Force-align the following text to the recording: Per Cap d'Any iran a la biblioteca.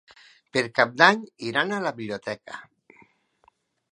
Per 0.55 0.61
Cap 0.79 0.95
d'Any 1.01 1.19
iran 1.51 1.75
a 1.77 1.81
la 1.85 1.93
biblioteca. 1.99 2.61